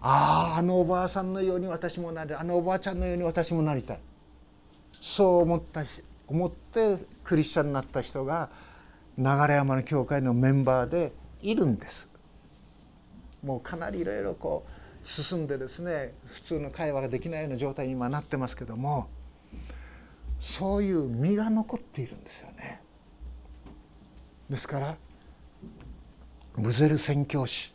[0.00, 4.00] あああのおばあさんのように私もなりあのおばあちゃんのように私もなりたい。
[5.00, 5.84] そう思った
[6.26, 8.50] 思ってクリスチャンになった人が
[9.18, 12.08] 流山の教会のメンバーでいるんです
[13.42, 19.08] もうかなりいろいろこう進んでですね普通の会話ができないような状態に今なってますけども
[20.40, 22.80] そういう実が残っているんですよね。
[24.48, 24.96] ですから
[26.56, 27.72] ブゼル宣教師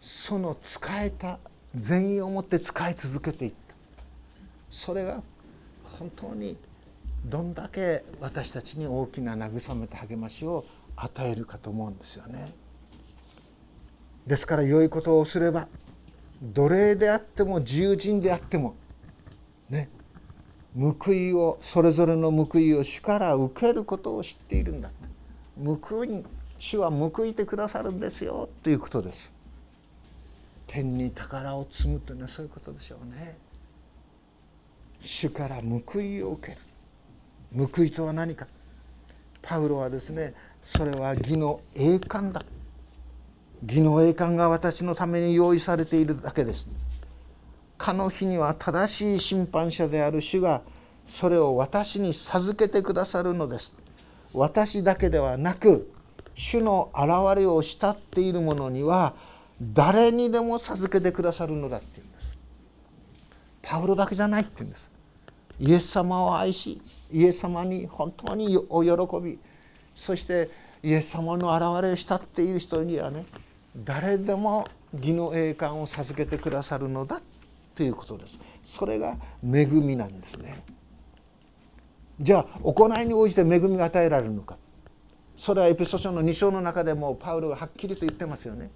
[0.00, 1.38] その使えた
[1.74, 3.74] 善意を持って使い続けていった
[4.70, 5.22] それが
[5.98, 6.56] 本当に
[7.24, 10.64] どんだけ私たちに大きな慰めと励ましを
[10.96, 12.52] 与えるかと思うんですよね。
[14.26, 15.68] ですから良いことをすれば
[16.42, 18.74] 奴隷であっても自由人であっても
[19.70, 19.88] ね
[20.78, 24.90] 報いをそれぞれの報いを主から受けることを知っているんだ
[25.56, 26.24] 報い
[26.58, 29.32] 主は報いてくださるんですよということです。
[30.66, 33.36] 天に宝を積むというのはそういうことでしょうね。
[35.00, 36.58] 主から報いを受ける
[37.56, 38.46] 報いとは何か？
[39.42, 42.42] パウロはですねそれは義の栄冠だ。
[43.66, 46.66] 義の栄冠が私のために用意されているだけです。
[47.78, 50.62] かの日には正しい審判者である主が
[51.06, 53.74] それを私に授けてくださるのです。
[54.32, 55.92] 私だけではなく
[56.34, 59.14] 主の現れを慕っている者には
[59.60, 62.38] 誰にでも授けてくださるのだって言うんです。
[63.62, 64.90] パウロだけじゃないって言うんです。
[65.60, 66.82] イエス様を愛し
[67.14, 69.38] イエス様に本当にお喜び。
[69.94, 70.50] そして
[70.82, 73.24] イエス様の現れを慕っている人にはね
[73.76, 77.22] 誰でも義の栄冠を授けてくださるのだ
[77.76, 78.38] ということです。
[78.62, 80.64] それが恵みなんですね。
[82.20, 84.56] じゃあ行いに応じて恵みが与えられるのか。
[85.36, 88.70] それはエピソードの2章の中でもパウロがはっきりと言ってますよね。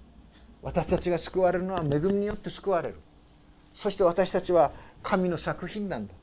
[0.61, 2.95] 私たちが救われるのは恵みによって救われる。
[3.73, 4.71] そして私たちは
[5.03, 6.13] 神の作品なんだ。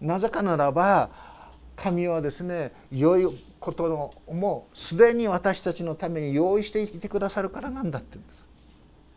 [0.00, 1.10] なぜかならば
[1.78, 8.44] 神はですね良いことのもうすでに私たちのために用意していてくださるからなんだって言うんです。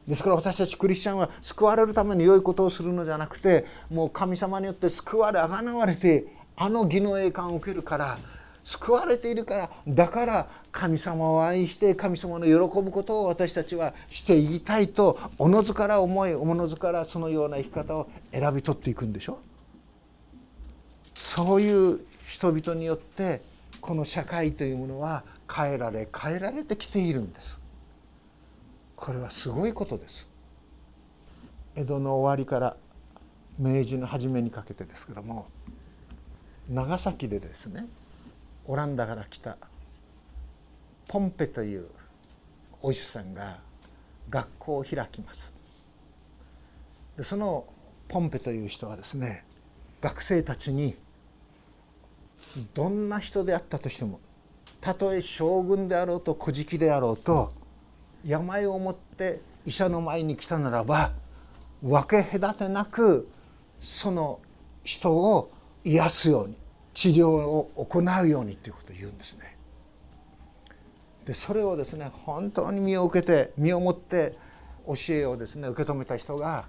[0.07, 8.19] ですから私たちクリスチャンは救われるために良いことをするのじゃなくてもう神様によって救われあがなわれてあの義の栄冠を受けるから
[8.63, 19.39] 救われているからだから神様を愛して神様の喜ぶことを私たちはしていきたいとおのずから思いおのずからそのような生き方を選び取っていくんでしょ。
[21.15, 21.99] そういう
[22.31, 23.41] 人々によって
[23.81, 27.59] この社会というものは変えられ変えられてきているんです。
[28.95, 30.29] これはすごいことです。
[31.75, 32.77] 江戸の終わりから
[33.59, 35.47] 明治の初めにかけてですけども
[36.69, 37.85] 長崎でですね
[38.65, 39.57] オランダから来た
[41.09, 41.87] ポンペという
[42.81, 43.59] お医者さんが
[44.29, 45.53] 学校を開きます。
[47.17, 47.65] でその
[48.07, 49.43] ポンペという人はですね
[49.99, 50.95] 学生たちに
[52.73, 54.19] どんな人であったとしても
[54.79, 57.53] たとえ将軍であろうと乞食であろうと
[58.25, 61.11] 病を持って医者の前に来たならば
[61.83, 63.29] 分け隔てなく
[63.79, 64.39] その
[64.83, 65.51] 人を
[65.83, 66.57] 癒すように
[66.93, 69.57] 治療を行うようにということを言うんですね。
[71.25, 74.37] でそれをですね本当に身を受けて身をもって
[74.87, 76.65] 教えをですね受け止めた人が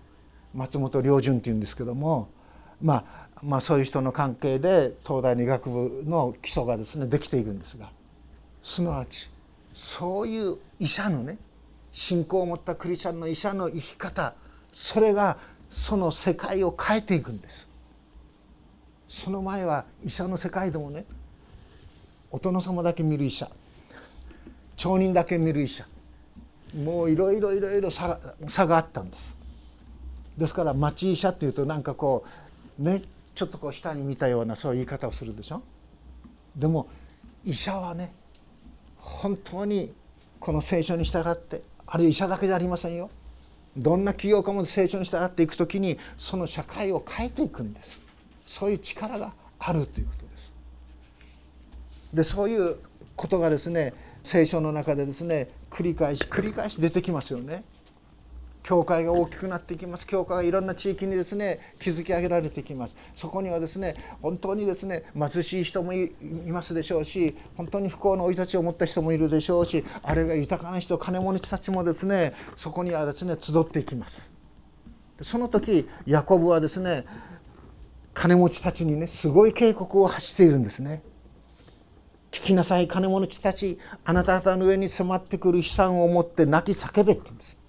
[0.54, 2.28] 松本良順っていうんですけども、
[2.80, 7.90] まあ、まあそういう人の関係で東大の医学部の基礎がですねできていくんですが
[8.62, 9.28] すなわち
[9.74, 11.38] そういう医者のね
[11.92, 14.34] 信仰を持ったクリスチャンの医者の生き方
[14.72, 15.36] それが
[15.68, 17.68] その世界を変えていくんです。
[19.08, 21.04] その前は医者の世界でもね
[22.30, 23.50] お殿様だけ見る医者
[24.76, 25.84] 町人だけ見る医者
[26.82, 28.18] もういろいろいろいろ差
[28.66, 29.36] があったんです。
[30.38, 32.24] ですから町医者っていうとなんかこ
[32.80, 33.02] うね
[33.34, 35.62] ちょっとこう下に見たようなそういう言い方をするでしょ？
[36.56, 36.88] でも
[37.44, 38.12] 医者はね
[38.96, 39.92] 本当に
[40.38, 43.10] この聖書に従ってあるいは医者だけじゃありませんよ。
[43.76, 48.00] どんな企業家も聖書に従っていく時にその社会を変えていくんです。
[48.46, 50.52] そういう力があるということです。
[52.12, 52.76] でそういう
[53.16, 57.64] ことがですね聖書の中でですね繰り返し繰り返し出てきますよね。
[58.62, 60.06] 教会が大きくなっていきます。
[60.06, 62.96] 教会がいろんな地域にですね築き上げられていきます。
[63.14, 66.12] そこにはですね本当にですね貧しい人もい
[66.46, 74.30] ますでしょうし本当に不幸な生い立ちを持った人もいるでしょうしあるいは豊かな人金持ちたちもですねそこにはですね集っていきます。
[75.20, 77.04] その時ヤコブはですね
[78.14, 81.02] 金持ちたちにねすごい警告を発しているんですね。
[82.30, 83.78] 聞きなさい金持ちたち。
[84.04, 87.61] あなた方の上に迫ってくる悲惨を持って泣き叫べって言うんです。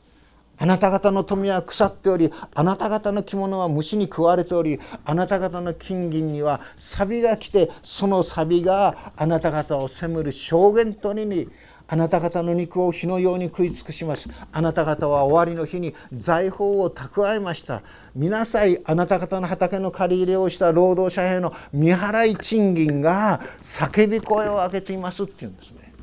[0.57, 11.49] あなた方の富は腐っておりあなた方の着物は虫に食われておりあなた方の金銀には錆が来てその錆があなた方を責める証言とに
[11.87, 14.29] あなた方の肉を火のように食い尽くします。
[14.51, 17.83] あなた方は終わりの日に財宝を蓄えました。
[18.15, 25.93] 見なさいあなた方の畑の借り入れをした労働者への未払い賃金が叫び声を上げていますっていうんですね。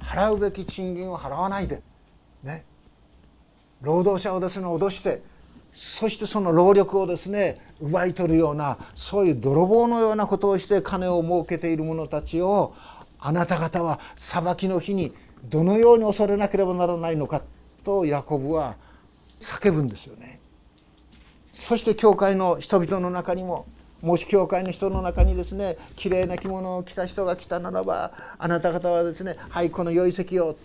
[0.00, 1.82] 払うべき賃金を払わないで。
[3.82, 5.22] 労働者をですね脅して
[5.74, 12.74] そしてその労力をですね奪い取るようなそういう泥棒のようなことをして金を儲けている者たちを
[13.18, 15.14] あなた方は裁きの日に
[15.44, 17.42] どのように恐れなければならないのか
[17.84, 18.76] とヤコブは
[19.40, 20.40] 叫ぶんですよね。
[21.52, 23.66] そして教会の人々の中にも
[24.00, 30.56] もし教会の人の中にですねきれいな着物を着た人が来たならばあなた方はですねはいこの良い席を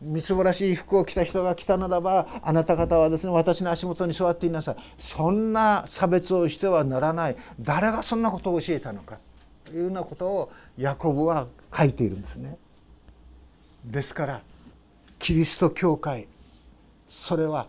[0.00, 4.76] みすぼらしい服を着た人が来たならばあなた方はですね私の足元に座っていなさい。
[4.96, 7.36] そんな差別をしてはならない。
[7.60, 9.18] 誰がそんなことを教えたのか。
[9.64, 11.46] というようなことをヤコブは
[11.76, 12.56] 書いているんですね。
[13.84, 14.40] ですから
[15.18, 16.26] キリスト教会
[17.08, 17.66] それは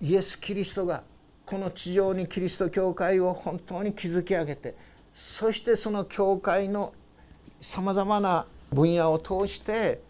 [0.00, 1.02] イエス・キリストが
[1.46, 4.74] この地上にキリスト教会を本当に築き上げて
[5.14, 6.92] そしてその教会の
[7.60, 10.00] さまざまな分野を通して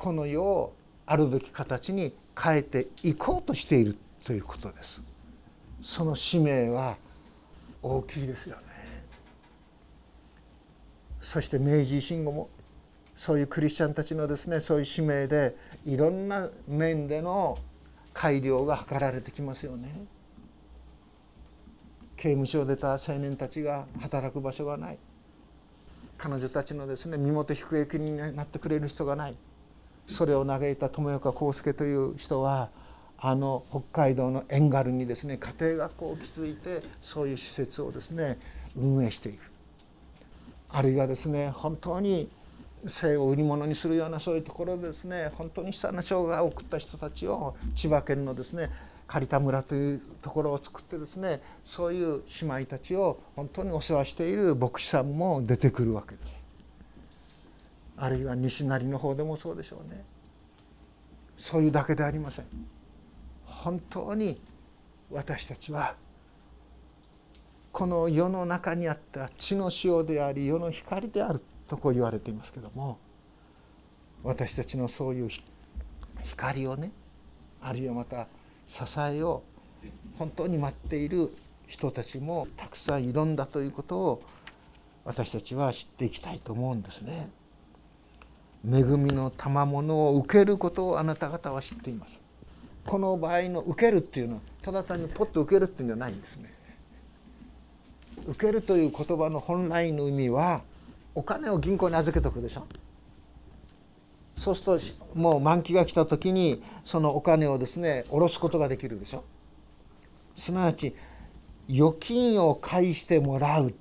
[0.00, 0.72] この世を
[1.04, 5.02] あるべき形に変えていこうとしているということです。
[5.82, 6.96] その使命は
[7.82, 8.62] 大きいですよね。
[11.20, 12.48] そして明治維新後も
[13.14, 17.58] そういうクリスチャンたちのですねそういう使命でいろんな面での
[18.14, 19.92] 改良が図られてきますよね。
[22.16, 24.98] 刑務所を出た青年たちが働く場所がない
[26.16, 29.36] 彼女たちのですね身元引く益になってくれる人がない
[30.06, 32.70] それを嘆いた友岡康介という人は
[33.18, 38.38] あの北海道の遠軽にですね家庭学校を築いてそういう施設をですね
[38.76, 39.50] 運営していく
[40.70, 42.30] あるいはですね本当に
[42.86, 48.70] 性を売り物にするようなそういうところでですね本当に悲惨な生涯を送った人たちを千葉県のですね
[49.06, 56.49] 刈田村というところを作ってですねそういう姉妹たちを本当にお世話している牧師さんも出てくるわけです。
[58.00, 60.02] あるいは西成の方でもそうでしょうね。
[61.36, 62.46] そういうだけでありません。
[63.44, 64.40] 本当に
[65.10, 65.94] 私たちは
[67.72, 72.98] この世の中にあった血の塩であり世の光であるとこう言われていますけども
[74.22, 75.28] 私たちのそういう
[76.24, 76.92] 光をね
[77.60, 78.28] あるいはまた
[78.66, 79.42] 支えを
[80.18, 81.34] 本当に待っている
[81.66, 84.22] 人たちもたくさんいるんだということを
[85.04, 87.30] 私たちは知っていきたいと思うんですね。
[88.68, 92.20] 恵みの賜物を受けることをあなた方は知っています。
[92.86, 96.52] この場合の受けるっていうのはただ単にポッと受けるっていうんじゃないんですね。
[98.26, 100.62] 受けるという言葉の本来の意味は
[101.14, 102.66] お金を銀行に預けとくでしょ
[104.36, 104.80] そうする
[105.14, 109.24] ともう満期が来た時にそのお金をですね下ろすことができるでしょ
[110.36, 110.94] すなわち
[111.68, 113.74] 預金を返してもらう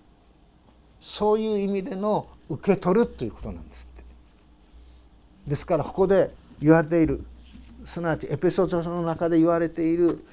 [0.99, 3.88] そういう意味での受け取るということなんです
[5.49, 7.25] ですからここで言われている
[7.83, 10.23] すなわちエペソードの中で言われている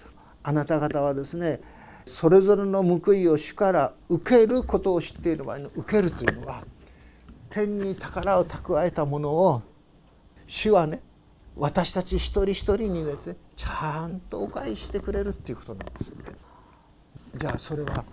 [0.42, 1.60] あなた方はですね
[2.04, 6.64] それぞれの報いを主から受けることを知っている場合の受けるというのは
[7.48, 9.62] 天に宝を蓄えたものを
[10.46, 11.00] 主はね
[11.56, 16.32] 私たち一人一人にですねちゃんとお返ししてくれるっていうことなんですって。
[17.36, 18.04] じゃあそれは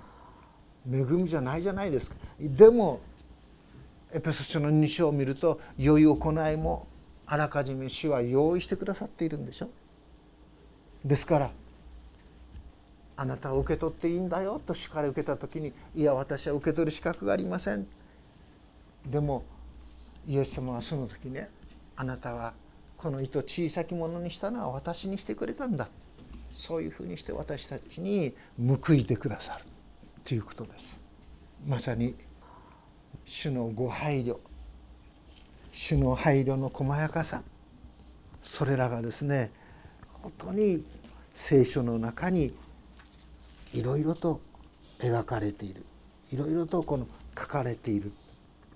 [0.89, 2.15] 恵みじゃないじゃないですか。
[2.39, 3.01] でも
[4.13, 6.87] エペソ書の2章を見ると良い行いも
[7.25, 9.69] あらかじめ主は用意してくださっているんでしょ？
[11.05, 11.51] ですから
[13.15, 17.87] あなたは受け取っていいんだよと主から受けた時にいや私は受け取る資格がありません。
[19.05, 19.43] でも
[20.27, 21.49] イエス様はその時ね
[21.95, 22.53] あなたは
[22.97, 25.89] この糸小さきものにしたのは私にしてくれたんだ。
[26.53, 29.65] そういうふうにして私たちに報いてくださる
[30.23, 30.99] ということです。
[31.67, 32.15] まさに
[33.25, 34.37] 主のご配慮。
[35.73, 37.41] 主の配慮の細やかさ。
[38.41, 39.51] それらがですね
[40.21, 40.85] 本当に
[41.33, 42.53] 聖書の中に
[43.73, 44.41] いろいろと
[44.99, 45.83] 描かれている。
[46.31, 47.07] いろいろとこの
[47.37, 48.11] 書かれている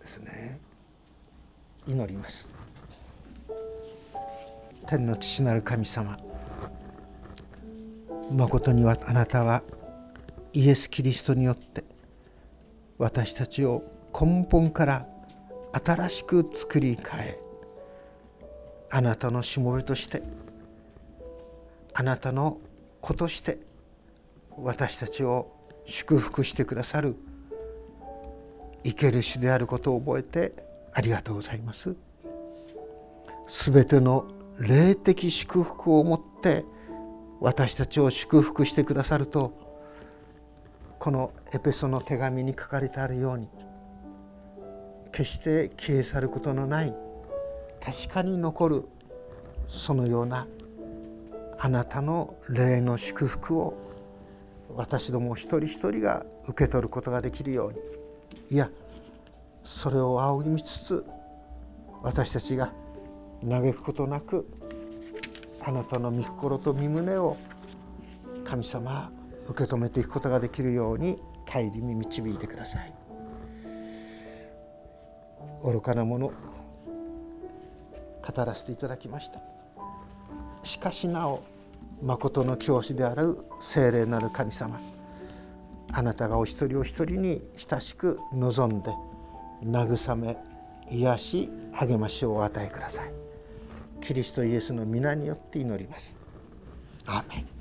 [0.02, 0.60] ですね。
[1.88, 2.50] 祈ります。
[4.86, 6.18] 天の父なる神様
[8.32, 9.62] まことにはあなたは
[10.54, 11.84] イエス・キリストによって
[12.98, 13.84] 私たちを
[14.14, 15.08] 根本から
[15.84, 17.39] 新しく作り変え
[18.89, 20.23] あなたのしもべとして
[21.93, 22.59] あなたの
[23.01, 23.59] 子として
[24.57, 25.51] 私たちを
[25.86, 27.15] 祝福してくださる
[28.84, 30.53] 生ける主であることを覚えて
[30.93, 31.95] ありがとうございます。
[33.47, 34.25] すべての
[34.59, 36.65] 霊的祝福をもって
[37.39, 39.53] 私たちを祝福してくださると
[40.99, 43.47] このエペソの手紙に書かれてあるように
[45.18, 46.93] 決して消え去ることのない
[47.84, 48.86] 確かに残る
[49.68, 50.47] そのような
[51.57, 53.74] あなたの霊の祝福を
[54.76, 57.80] 私ども一人一人が受け取ることができるように
[58.51, 58.70] いや
[59.63, 61.03] それを仰ぎ見つつ
[62.03, 62.72] 私たちが
[63.41, 64.47] 嘆くことなく
[65.65, 67.38] あなたの御心と御胸を
[68.45, 69.11] 神様
[69.47, 71.18] 受け止めていくことができるように
[71.51, 73.07] 帰りに導いてください。
[75.64, 76.34] 愚かなもの語
[78.45, 79.39] らせていただきました。
[80.64, 81.43] しかしなお
[82.01, 84.80] 誠の教師である聖霊なる神様
[85.93, 88.91] あなたがお一人お一人に親しく望んで
[89.64, 90.38] 慰め
[90.91, 93.12] 癒し励ましをお与えください。
[94.01, 96.18] キリストイエスの皆によって祈ります。
[97.05, 97.57] アーメン。